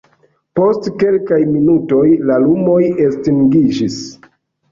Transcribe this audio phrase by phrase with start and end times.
[0.59, 4.01] Post kelkaj minutoj, la lumoj estingiĝis.